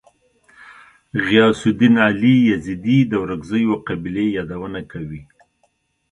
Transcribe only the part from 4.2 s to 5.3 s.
یادونه کوي.